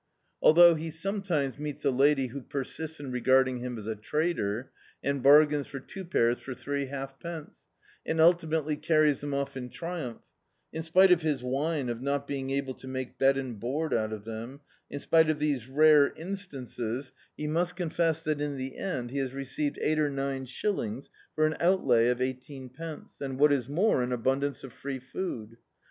Althou^ 0.43 0.79
he 0.79 0.89
sranetimes 0.89 1.59
meets 1.59 1.85
a 1.85 1.91
lady 1.91 2.29
who 2.29 2.41
persists 2.41 2.99
in 2.99 3.11
regarding 3.11 3.57
him 3.57 3.77
as 3.77 3.85
a 3.85 3.95
trader 3.95 4.71
and 5.03 5.21
bargains 5.21 5.67
for 5.67 5.79
two 5.79 6.03
pairs 6.03 6.39
for 6.39 6.55
three 6.55 6.87
halfpence, 6.87 7.57
and 8.03 8.19
ultimately 8.19 8.75
carries 8.75 9.21
them 9.21 9.31
off 9.31 9.55
in 9.55 9.69
tri 9.69 10.01
umph— 10.01 10.23
in 10.73 10.81
spite 10.81 11.11
of 11.11 11.21
his 11.21 11.43
whine 11.43 11.87
of 11.87 12.01
not 12.01 12.25
being 12.25 12.49
able 12.49 12.73
to 12.73 12.87
make 12.87 13.19
bed 13.19 13.37
and 13.37 13.59
board 13.59 13.93
out 13.93 14.11
of 14.11 14.23
them— 14.25 14.61
in 14.89 14.97
spite 14.97 15.29
of 15.29 15.37
these 15.37 15.67
rare 15.69 16.11
instances, 16.13 17.13
he 17.37 17.45
must 17.45 17.75
confess 17.75 18.23
that 18.23 18.41
in 18.41 18.57
the 18.57 18.77
end 18.79 19.11
he 19.11 19.19
has 19.19 19.35
received 19.35 19.77
eight 19.83 19.99
or 19.99 20.09
nine 20.09 20.47
shillings 20.47 21.11
for 21.35 21.45
an 21.45 21.55
outlay 21.59 22.07
of 22.07 22.19
eighteen 22.19 22.69
pence, 22.69 23.21
and, 23.21 23.37
what 23.37 23.53
is 23.53 23.69
more, 23.69 24.01
an 24.01 24.11
abundance 24.11 24.63
of 24.63 24.73
free 24.73 24.97
food. 24.97 25.57